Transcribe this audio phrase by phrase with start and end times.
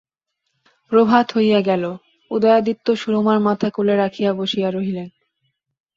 [0.91, 1.83] প্রভাত হইয়া গেল,
[2.31, 5.07] উদয়াদিত্য সুরমার মাথা কোলে রাখিয়া বসিয়া রহিলেন!